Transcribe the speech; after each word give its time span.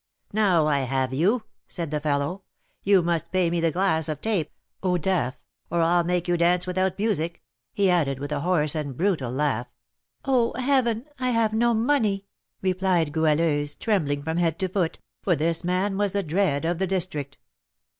"Now 0.33 0.65
I 0.65 0.79
have 0.79 1.13
you," 1.13 1.43
said 1.67 1.91
the 1.91 1.99
fellow; 1.99 2.41
"you 2.83 3.03
must 3.03 3.31
pay 3.31 3.51
me 3.51 3.61
the 3.61 3.69
glass 3.71 4.09
of 4.09 4.19
'tape' 4.19 4.49
(eau 4.81 4.97
d'aff), 4.97 5.39
or 5.69 5.81
I'll 5.81 6.03
make 6.03 6.27
you 6.27 6.37
dance 6.37 6.65
without 6.65 6.97
music," 6.97 7.43
he 7.71 7.87
added, 7.87 8.17
with 8.17 8.31
a 8.31 8.39
hoarse 8.39 8.73
and 8.73 8.97
brutal 8.97 9.29
laugh. 9.29 9.67
"Oh, 10.25 10.59
Heaven! 10.59 11.05
I 11.19 11.29
have 11.29 11.53
no 11.53 11.75
money," 11.75 12.25
replied 12.63 13.11
Goualeuse, 13.13 13.75
trembling 13.75 14.23
from 14.23 14.37
head 14.37 14.57
to 14.61 14.67
foot, 14.67 14.97
for 15.21 15.35
this 15.35 15.63
man 15.63 15.97
was 15.99 16.13
the 16.13 16.23
dread 16.23 16.65
of 16.65 16.79
the 16.79 16.87
district. 16.87 17.37